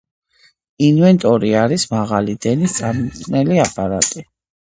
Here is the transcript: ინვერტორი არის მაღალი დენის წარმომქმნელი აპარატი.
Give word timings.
ინვერტორი 0.85 1.51
არის 1.63 1.85
მაღალი 1.91 2.35
დენის 2.45 2.73
წარმომქმნელი 2.79 3.61
აპარატი. 3.65 4.25